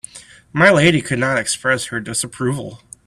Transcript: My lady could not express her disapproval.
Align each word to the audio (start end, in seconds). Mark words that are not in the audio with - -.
My 0.51 0.71
lady 0.71 0.99
could 1.03 1.19
not 1.19 1.37
express 1.37 1.85
her 1.85 1.99
disapproval. 1.99 2.81